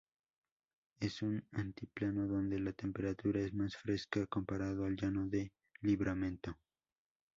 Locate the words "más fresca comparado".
3.53-4.85